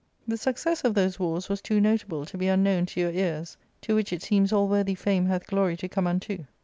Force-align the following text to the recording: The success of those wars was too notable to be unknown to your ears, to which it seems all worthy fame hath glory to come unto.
The 0.27 0.35
success 0.35 0.83
of 0.83 0.95
those 0.95 1.19
wars 1.19 1.47
was 1.47 1.61
too 1.61 1.79
notable 1.79 2.25
to 2.25 2.35
be 2.35 2.47
unknown 2.47 2.87
to 2.87 2.99
your 2.99 3.11
ears, 3.11 3.55
to 3.81 3.93
which 3.93 4.11
it 4.11 4.23
seems 4.23 4.51
all 4.51 4.67
worthy 4.67 4.95
fame 4.95 5.27
hath 5.27 5.45
glory 5.45 5.77
to 5.77 5.87
come 5.87 6.07
unto. 6.07 6.45